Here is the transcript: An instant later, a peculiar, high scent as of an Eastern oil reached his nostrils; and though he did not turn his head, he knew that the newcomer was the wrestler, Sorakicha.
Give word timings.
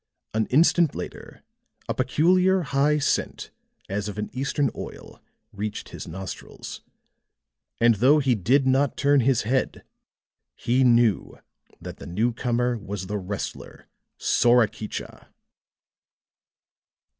An 0.33 0.47
instant 0.47 0.95
later, 0.95 1.43
a 1.87 1.93
peculiar, 1.93 2.63
high 2.63 2.97
scent 2.97 3.51
as 3.87 4.09
of 4.09 4.17
an 4.17 4.31
Eastern 4.33 4.71
oil 4.75 5.21
reached 5.53 5.89
his 5.89 6.07
nostrils; 6.07 6.81
and 7.79 7.93
though 7.93 8.17
he 8.17 8.33
did 8.33 8.65
not 8.65 8.97
turn 8.97 9.19
his 9.19 9.43
head, 9.43 9.83
he 10.55 10.83
knew 10.83 11.37
that 11.79 11.97
the 11.97 12.07
newcomer 12.07 12.79
was 12.79 13.05
the 13.05 13.19
wrestler, 13.19 13.85
Sorakicha. 14.17 15.27